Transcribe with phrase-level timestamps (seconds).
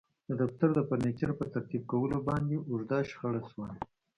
[0.29, 3.67] د دفتر د فرنیچر په ترتیب کولو باندې اوږده شخړه شوه